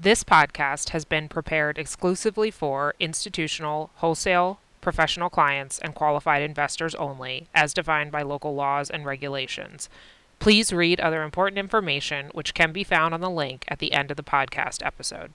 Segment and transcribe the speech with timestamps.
[0.00, 7.48] This podcast has been prepared exclusively for institutional, wholesale, professional clients, and qualified investors only,
[7.52, 9.88] as defined by local laws and regulations.
[10.38, 14.12] Please read other important information, which can be found on the link at the end
[14.12, 15.32] of the podcast episode.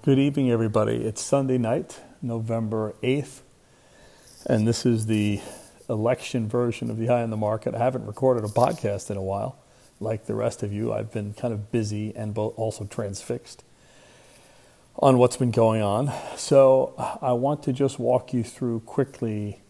[0.00, 1.04] Good evening, everybody.
[1.04, 3.42] It's Sunday night, November 8th,
[4.46, 5.42] and this is the
[5.88, 7.74] election version of the Eye on the Market.
[7.74, 9.58] I haven't recorded a podcast in a while,
[10.00, 10.92] like the rest of you.
[10.92, 13.64] I've been kind of busy and also transfixed
[14.96, 16.12] on what's been going on.
[16.36, 19.60] So I want to just walk you through quickly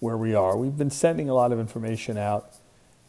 [0.00, 0.56] where we are.
[0.56, 2.56] We've been sending a lot of information out,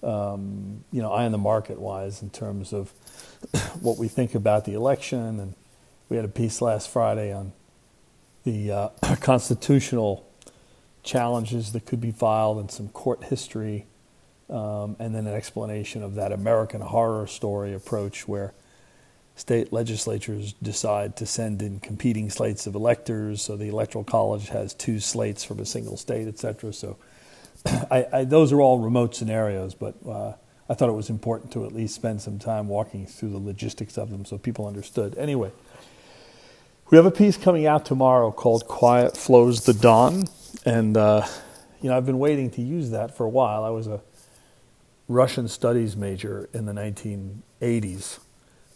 [0.04, 2.92] um, you know, Eye on the Market wise, in terms of
[3.82, 5.40] what we think about the election.
[5.40, 5.56] And
[6.10, 7.54] we had a piece last Friday on
[8.44, 8.90] the uh,
[9.22, 10.28] constitutional
[11.04, 13.86] challenges that could be filed and some court history,
[14.50, 18.54] um, and then an explanation of that American horror story approach where
[19.36, 23.42] state legislatures decide to send in competing slates of electors.
[23.42, 26.72] So the electoral college has two slates from a single state, et cetera.
[26.72, 26.98] So
[27.66, 30.34] I, I, those are all remote scenarios, but uh,
[30.70, 33.98] I thought it was important to at least spend some time walking through the logistics
[33.98, 35.18] of them so people understood.
[35.18, 35.52] Anyway,
[36.90, 40.26] we have a piece coming out tomorrow called Quiet Flows the Don.
[40.66, 41.28] And, uh,
[41.82, 43.64] you know, I've been waiting to use that for a while.
[43.64, 44.02] I was a
[45.10, 48.20] Russian studies major in the 1980s,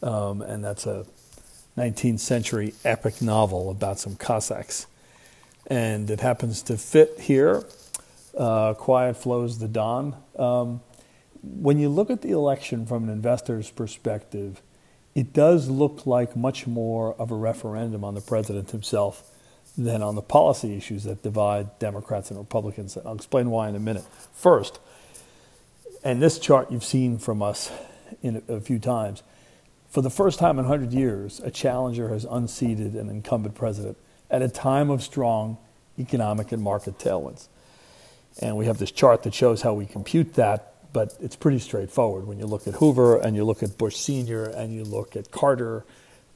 [0.04, 1.06] um, and that's a
[1.78, 4.88] 19th century epic novel about some Cossacks.
[5.68, 7.64] And it happens to fit here.
[8.38, 10.16] Uh, Quiet Flows the Don.
[10.38, 10.82] Um,
[11.42, 14.62] when you look at the election from an investor's perspective,
[15.16, 19.32] it does look like much more of a referendum on the president himself
[19.78, 22.98] than on the policy issues that divide Democrats and Republicans.
[22.98, 24.06] And I'll explain why in a minute.
[24.34, 24.80] First,
[26.04, 27.72] and this chart you've seen from us
[28.22, 29.22] in a, a few times,
[29.90, 33.98] for the first time in 100 years, a challenger has unseated an incumbent president
[34.30, 35.58] at a time of strong
[35.98, 37.48] economic and market tailwinds.
[38.40, 42.28] And we have this chart that shows how we compute that, but it's pretty straightforward.
[42.28, 44.46] When you look at Hoover and you look at Bush Sr.
[44.46, 45.86] and you look at Carter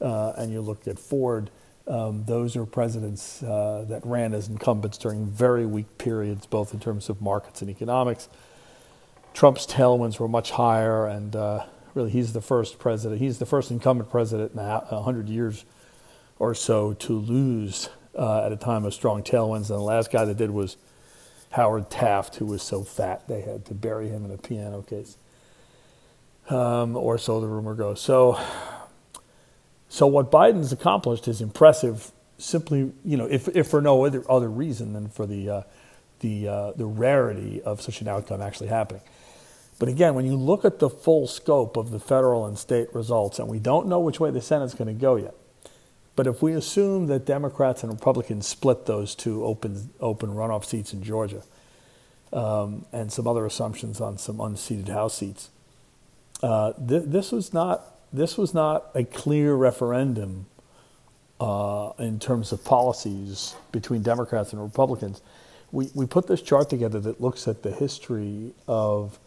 [0.00, 1.50] uh, and you look at Ford,
[1.86, 6.80] um, those are presidents uh, that ran as incumbents during very weak periods, both in
[6.80, 8.28] terms of markets and economics.
[9.34, 13.20] Trump's tailwinds were much higher, and uh, really, he's the first president.
[13.20, 15.64] He's the first incumbent president in a hundred years
[16.38, 19.70] or so to lose uh, at a time of strong tailwinds.
[19.70, 20.76] And the last guy that did was
[21.50, 25.16] Howard Taft, who was so fat they had to bury him in a piano case,
[26.48, 28.00] um, or so the rumor goes.
[28.00, 28.38] So
[29.92, 32.12] so what Biden's accomplished is impressive.
[32.38, 35.62] Simply, you know, if, if for no other other reason than for the uh,
[36.20, 39.02] the uh, the rarity of such an outcome actually happening.
[39.78, 43.38] But again, when you look at the full scope of the federal and state results,
[43.38, 45.34] and we don't know which way the Senate's going to go yet,
[46.16, 50.94] but if we assume that Democrats and Republicans split those two open open runoff seats
[50.94, 51.42] in Georgia,
[52.32, 55.50] um, and some other assumptions on some unseated House seats,
[56.42, 60.46] uh, th- this was not this was not a clear referendum
[61.40, 65.22] uh, in terms of policies between Democrats and Republicans.
[65.70, 69.18] We, we put this chart together that looks at the history of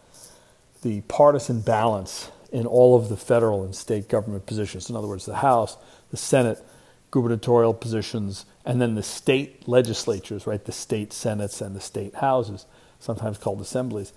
[0.84, 4.90] the partisan balance in all of the federal and state government positions.
[4.90, 5.78] In other words, the House,
[6.12, 6.63] the Senate,
[7.09, 10.63] gubernatorial positions, and then the state legislatures, right?
[10.63, 12.66] The state senates and the state houses,
[13.00, 14.13] sometimes called assemblies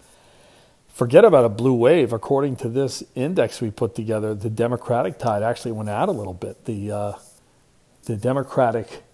[0.88, 2.12] forget about a blue wave.
[2.12, 6.34] According to this index we put together, the Democratic tide actually went out a little
[6.34, 6.64] bit.
[6.64, 7.12] The uh,
[8.04, 9.04] the Democratic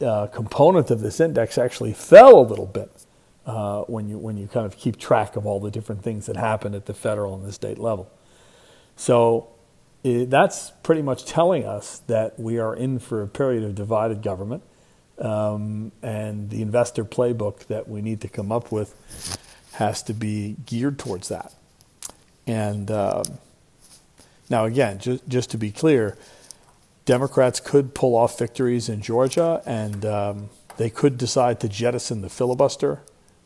[0.00, 2.90] uh, component of this index actually fell a little bit
[3.46, 6.36] uh, when you when you kind of keep track of all the different things that
[6.36, 8.10] happen at the federal and the state level.
[8.96, 9.48] So
[10.02, 14.22] it, that's pretty much telling us that we are in for a period of divided
[14.22, 14.62] government.
[15.18, 19.35] Um, and the investor playbook that we need to come up with
[19.76, 21.52] has to be geared towards that.
[22.46, 23.24] And uh,
[24.48, 26.16] now, again, just, just to be clear,
[27.04, 32.30] Democrats could pull off victories in Georgia, and um, they could decide to jettison the
[32.30, 33.00] filibuster,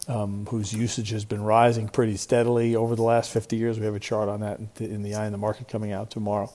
[0.06, 3.78] um, whose usage has been rising pretty steadily over the last 50 years.
[3.80, 5.92] We have a chart on that in the, in the Eye in the Market coming
[5.92, 6.52] out tomorrow.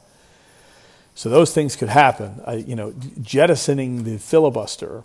[1.15, 2.41] So those things could happen.
[2.45, 5.03] I, you know, jettisoning the filibuster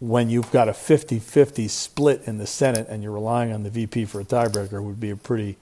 [0.00, 3.70] when you've got a 50 50 split in the Senate and you're relying on the
[3.70, 5.56] VP for a tiebreaker would be a pretty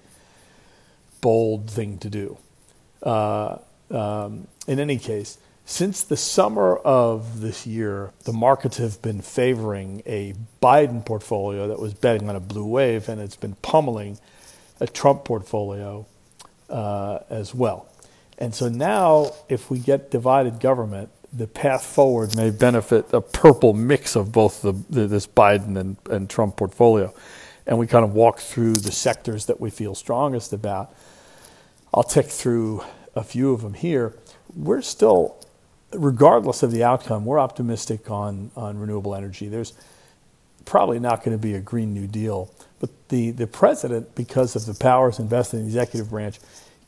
[1.21, 2.37] bold thing to do.
[3.03, 3.59] Uh,
[3.91, 5.39] um, in any case,
[5.69, 11.81] Since the summer of this year, the markets have been favoring a Biden portfolio that
[11.81, 14.17] was betting on a blue wave, and it's been pummeling
[14.79, 16.07] a Trump portfolio
[16.71, 17.89] uh, as well.
[18.39, 23.73] And so now, if we get divided government, the path forward may benefit a purple
[23.73, 27.13] mix of both the, this Biden and, and Trump portfolio.
[27.67, 30.95] And we kind of walk through the sectors that we feel strongest about.
[31.93, 32.85] I'll tick through
[33.15, 34.15] a few of them here.
[34.55, 35.37] We're still
[35.93, 39.49] regardless of the outcome, we're optimistic on, on renewable energy.
[39.49, 39.73] There's
[40.65, 42.51] probably not going to be a Green New Deal,
[42.81, 46.41] but the, the president, because of the powers invested in the executive branch,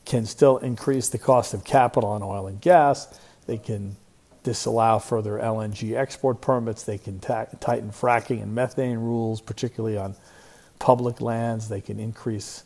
[0.05, 3.19] can still increase the cost of capital on oil and gas.
[3.47, 3.95] They can
[4.49, 6.81] disallow further LNG export permits.
[6.81, 10.15] They can ta- tighten fracking and methane rules, particularly on
[10.79, 11.69] public lands.
[11.69, 12.63] They can increase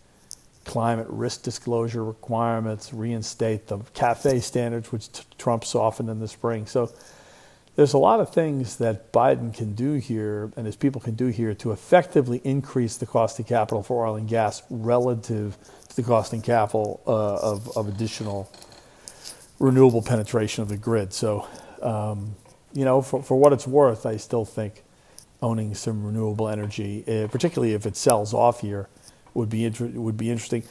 [0.64, 6.68] climate risk disclosure requirements, reinstate the CAFE standards, which t- Trump softened in the spring.
[6.68, 6.90] So
[7.76, 11.28] there's a lot of things that Biden can do here and his people can do
[11.28, 15.58] here to effectively increase the cost of capital for oil and gas relative
[15.90, 18.50] to the cost of capital uh, of, of additional
[19.60, 21.12] renewable penetration of the grid.
[21.12, 21.46] So,
[21.84, 22.36] um,
[22.74, 24.84] you know, for, for what it's worth, I still think
[25.42, 28.88] owning some renewable energy, uh, particularly if it sells off here,
[29.34, 30.64] would be inter- would be interesting.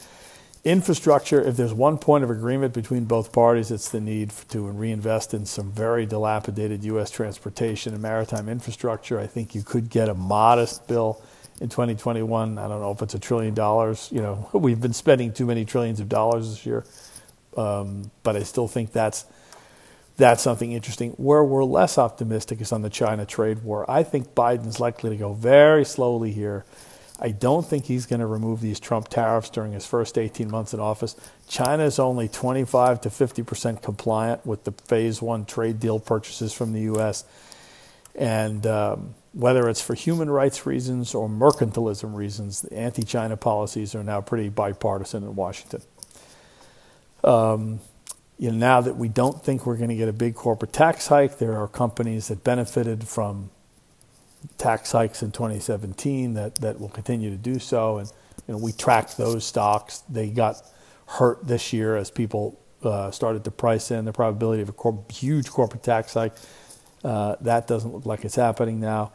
[0.63, 5.33] Infrastructure, if there's one point of agreement between both parties, it's the need to reinvest
[5.33, 7.11] in some very dilapidated U.S.
[7.11, 9.19] transportation and maritime infrastructure.
[9.19, 11.21] I think you could get a modest bill
[11.59, 12.57] in 2021.
[12.57, 14.09] I don't know if it's a trillion dollars.
[14.11, 16.85] You know, we've been spending too many trillions of dollars this year,
[17.57, 19.25] um, but I still think that's
[20.17, 21.11] that's something interesting.
[21.11, 23.89] Where we're less optimistic is on the China trade war.
[23.89, 26.65] I think Biden's likely to go very slowly here
[27.23, 30.73] I don't think he's going to remove these Trump tariffs during his first 18 months
[30.73, 31.15] in office.
[31.47, 36.51] China is only 25 to 50 percent compliant with the phase one trade deal purchases
[36.53, 37.23] from the U.S.
[38.15, 43.95] And um, whether it's for human rights reasons or mercantilism reasons, the anti China policies
[43.95, 45.81] are now pretty bipartisan in Washington.
[47.23, 47.79] Um,
[48.43, 51.07] you know, now that we don't think we're going to get a big corporate tax
[51.07, 53.51] hike, there are companies that benefited from
[54.57, 57.99] tax hikes in 2017 that, that will continue to do so.
[57.99, 58.11] And
[58.45, 59.99] you know, we tracked those stocks.
[60.09, 60.61] They got
[61.05, 65.05] hurt this year as people uh, started to price in the probability of a cor-
[65.09, 66.33] huge corporate tax hike.
[67.01, 69.13] Uh, that doesn't look like it's happening now.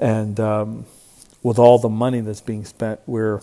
[0.00, 0.84] And um,
[1.44, 3.40] with all the money that's being spent, we're,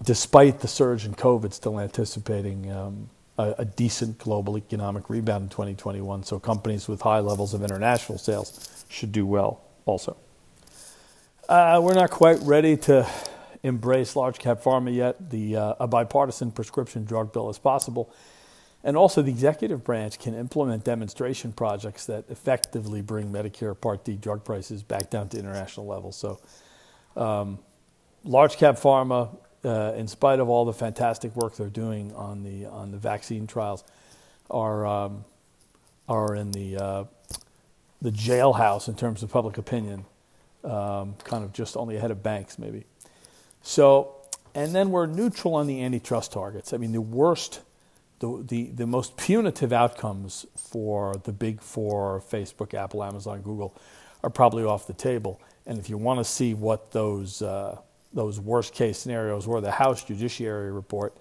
[0.00, 3.08] despite the surge in COVID, still anticipating um,
[3.38, 6.24] a, a decent global economic rebound in 2021.
[6.24, 10.16] So companies with high levels of international sales should do well also.
[11.48, 13.08] Uh, we're not quite ready to
[13.62, 15.30] embrace large cap pharma yet.
[15.30, 18.12] The, uh, a bipartisan prescription drug bill is possible.
[18.84, 24.16] And also, the executive branch can implement demonstration projects that effectively bring Medicare Part D
[24.16, 26.16] drug prices back down to international levels.
[26.16, 26.40] So,
[27.16, 27.60] um,
[28.24, 32.66] large cap pharma, uh, in spite of all the fantastic work they're doing on the
[32.66, 33.84] on the vaccine trials,
[34.50, 35.24] are um,
[36.08, 37.04] are in the uh,
[38.02, 40.04] the jailhouse in terms of public opinion,
[40.64, 42.84] um, kind of just only ahead of banks, maybe.
[43.62, 44.16] So,
[44.54, 46.72] and then we're neutral on the antitrust targets.
[46.72, 47.60] I mean, the worst,
[48.18, 53.72] the, the, the most punitive outcomes for the big four Facebook, Apple, Amazon, Google
[54.24, 55.40] are probably off the table.
[55.64, 57.78] And if you want to see what those, uh,
[58.14, 61.16] those worst case scenarios were, the House Judiciary Report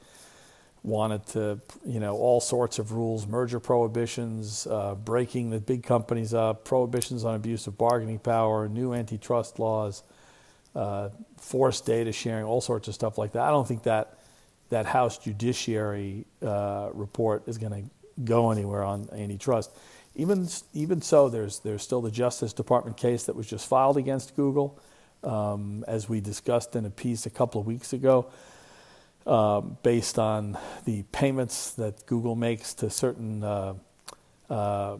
[0.84, 6.34] wanted to, you know, all sorts of rules, merger prohibitions, uh, breaking the big companies
[6.34, 10.04] up, prohibitions on abuse of bargaining power, new antitrust laws,
[10.76, 13.44] uh, forced data sharing, all sorts of stuff like that.
[13.44, 14.18] I don't think that
[14.70, 17.90] that House Judiciary uh, report is going to
[18.24, 19.70] go anywhere on antitrust.
[20.16, 24.36] Even even so, there's there's still the Justice Department case that was just filed against
[24.36, 24.80] Google,
[25.24, 28.32] um, as we discussed in a piece a couple of weeks ago
[29.26, 33.74] um, based on the payments that Google makes to certain uh,
[34.50, 34.98] uh,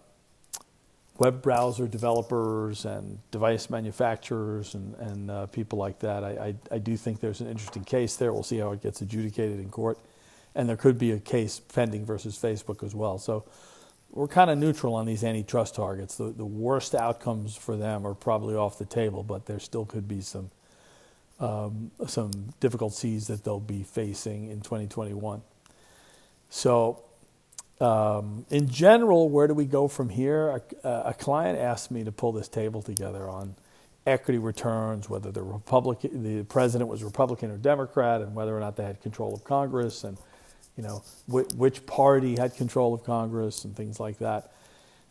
[1.18, 6.24] web browser developers and device manufacturers and, and uh, people like that.
[6.24, 8.34] I, I, I, do think there's an interesting case there.
[8.34, 10.00] We'll see how it gets adjudicated in court.
[10.56, 13.18] And there could be a case pending versus Facebook as well.
[13.18, 13.46] So
[14.12, 16.16] we're kind of neutral on these antitrust targets.
[16.16, 20.08] The, the worst outcomes for them are probably off the table, but there still could
[20.08, 20.52] be some
[21.42, 25.42] um, some difficulties that they'll be facing in 2021.
[26.52, 27.02] So,
[27.80, 30.62] um, in general, where do we go from here?
[30.84, 33.56] A, a, client asked me to pull this table together on
[34.06, 38.76] equity returns, whether the Republican, the president was Republican or Democrat, and whether or not
[38.76, 40.20] they had control of Congress, and
[40.78, 44.52] you know, wh- which party had control of Congress and things like that.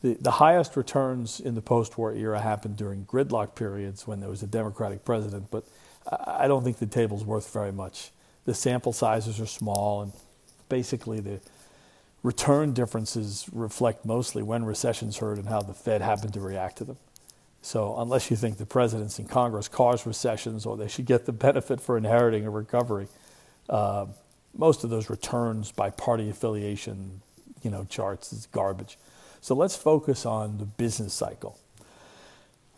[0.03, 4.31] The, the highest returns in the post war era happened during gridlock periods when there
[4.31, 5.65] was a Democratic president, but
[6.11, 8.11] I, I don't think the table's worth very much.
[8.47, 10.13] The sample sizes are small, and
[10.69, 11.41] basically the
[12.23, 16.85] return differences reflect mostly when recessions hurt and how the Fed happened to react to
[16.85, 16.97] them.
[17.63, 21.33] So, unless you think the presidents and Congress caused recessions or they should get the
[21.33, 23.07] benefit for inheriting a recovery,
[23.69, 24.07] uh,
[24.57, 27.23] most of those returns by party affiliation,
[27.63, 28.99] you know, charts is garbage.
[29.41, 31.59] So let's focus on the business cycle.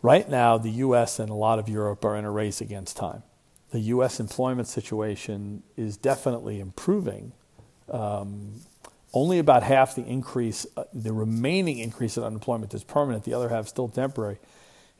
[0.01, 1.19] Right now, the U.S.
[1.19, 3.23] and a lot of Europe are in a race against time.
[3.71, 4.19] The U.S.
[4.19, 7.31] employment situation is definitely improving.
[7.89, 8.61] Um,
[9.13, 13.23] only about half the increase, uh, the remaining increase in unemployment is permanent.
[13.23, 14.39] The other half still temporary.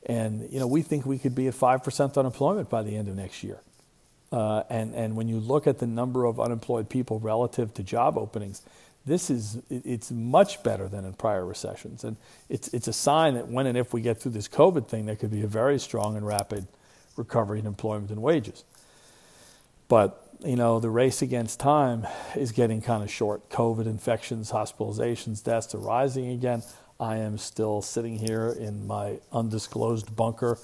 [0.05, 3.07] And you know, we think we could be at five percent unemployment by the end
[3.07, 3.61] of next year.
[4.33, 8.17] Uh, and and when you look at the number of unemployed people relative to job
[8.17, 8.63] openings,
[9.05, 12.03] this is it's much better than in prior recessions.
[12.03, 12.17] And
[12.49, 15.15] it's it's a sign that when and if we get through this COVID thing, there
[15.15, 16.67] could be a very strong and rapid
[17.15, 18.63] recovery in employment and wages.
[19.87, 23.51] But you know, the race against time is getting kind of short.
[23.51, 26.63] COVID infections, hospitalizations, deaths are rising again.
[26.99, 30.57] I am still sitting here in my undisclosed bunker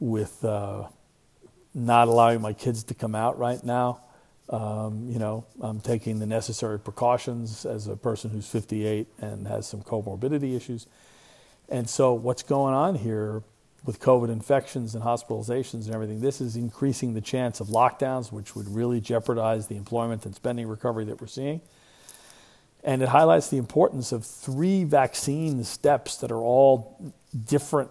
[0.00, 0.84] with uh,
[1.74, 4.00] not allowing my kids to come out right now.
[4.50, 9.66] Um, you know, I'm taking the necessary precautions as a person who's 58 and has
[9.66, 10.86] some comorbidity issues.
[11.68, 13.42] And so, what's going on here
[13.84, 18.56] with COVID infections and hospitalizations and everything, this is increasing the chance of lockdowns, which
[18.56, 21.60] would really jeopardize the employment and spending recovery that we're seeing.
[22.82, 27.12] And it highlights the importance of three vaccine steps that are all
[27.44, 27.90] different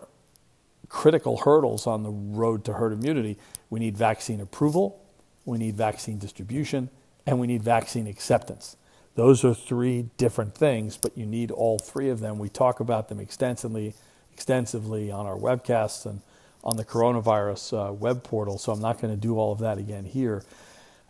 [0.89, 3.37] critical hurdles on the road to herd immunity.
[3.69, 5.01] We need vaccine approval,
[5.45, 6.89] we need vaccine distribution,
[7.25, 8.77] and we need vaccine acceptance.
[9.15, 12.37] Those are three different things, but you need all three of them.
[12.37, 13.95] We talk about them extensively,
[14.33, 16.21] extensively on our webcasts and
[16.63, 19.77] on the coronavirus uh, web portal, so I'm not going to do all of that
[19.77, 20.43] again here.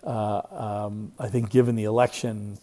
[0.04, 2.60] Uh, um, I think, given the election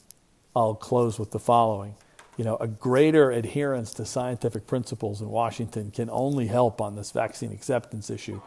[0.57, 1.97] I'll close with the following.
[2.37, 7.13] You know, a greater adherence to scientific principles in Washington can only help on this
[7.13, 8.41] vaccine acceptance issue.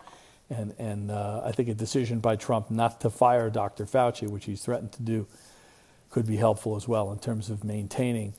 [0.50, 3.86] And, and uh, I think a decision by Trump not to fire Dr.
[3.86, 5.27] Fauci, which he's threatened to do,
[6.10, 8.34] could be helpful as well in terms of maintaining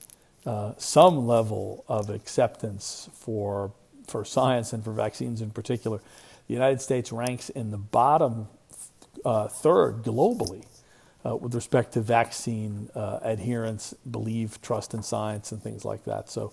[0.46, 3.72] uh, some level of acceptance for,
[4.06, 5.98] for science and for vaccines in particular.
[6.46, 8.48] The United States ranks in the bottom
[9.24, 10.64] uh, third globally
[11.24, 16.28] uh, with respect to vaccine uh, adherence, belief, trust in science, and things like that.
[16.28, 16.52] So,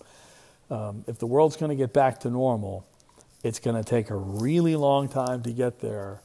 [0.69, 2.87] um, if the world's going to get back to normal,
[3.43, 6.21] it's going to take a really long time to get there